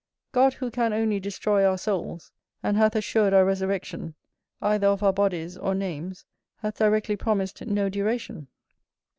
God 0.31 0.55
who 0.55 0.71
can 0.71 0.93
only 0.93 1.19
destroy 1.19 1.63
our 1.63 1.77
souls, 1.77 2.31
and 2.63 2.75
hath 2.75 2.95
assured 2.95 3.35
our 3.35 3.45
resurrection, 3.45 4.15
either 4.59 4.87
of 4.87 5.03
our 5.03 5.13
bodies 5.13 5.57
or 5.57 5.75
names 5.75 6.25
hath 6.55 6.79
directly 6.79 7.15
promised 7.15 7.63
no 7.67 7.87
duration. 7.87 8.47